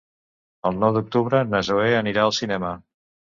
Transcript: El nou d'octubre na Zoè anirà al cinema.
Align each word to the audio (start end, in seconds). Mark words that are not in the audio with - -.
El 0.69 0.79
nou 0.83 0.95
d'octubre 0.95 1.41
na 1.51 1.61
Zoè 1.67 1.93
anirà 1.99 2.25
al 2.25 2.35
cinema. 2.39 2.73